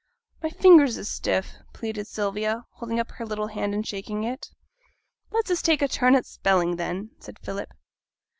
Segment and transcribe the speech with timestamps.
[0.41, 4.47] 'My fingers is stiff,' pleaded Sylvia, holding up her little hand and shaking it.
[5.29, 7.71] 'Let us take a turn at spelling, then,' said Philip.